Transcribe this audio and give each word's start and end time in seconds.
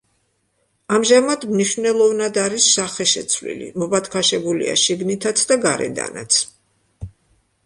ამჟამად 0.95 1.43
მნიშვნელოვნად 1.49 2.39
არის 2.45 2.69
სახეშეცვლილი, 2.77 3.69
მობათქაშებულია 3.83 4.75
შიგნითაც 4.87 5.45
და 5.53 5.61
გარედანაც. 5.69 6.43